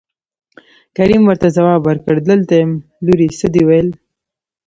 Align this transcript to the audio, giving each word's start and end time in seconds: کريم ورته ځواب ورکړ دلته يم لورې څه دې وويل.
کريم 0.95 1.21
ورته 1.25 1.47
ځواب 1.57 1.79
ورکړ 1.85 2.15
دلته 2.29 2.53
يم 2.61 2.71
لورې 3.05 3.27
څه 3.39 3.47
دې 3.53 3.61
وويل. 3.65 3.89